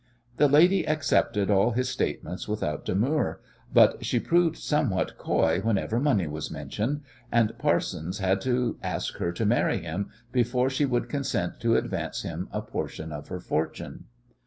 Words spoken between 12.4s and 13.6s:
a portion of her